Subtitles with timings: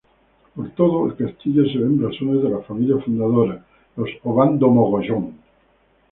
[0.55, 3.63] Por todo el castillo se ven blasones de las familias fundadoras,
[3.95, 5.33] los Obando-Mogollón.